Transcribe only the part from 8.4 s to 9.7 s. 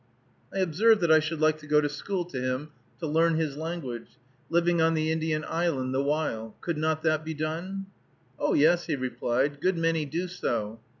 yer," he replied,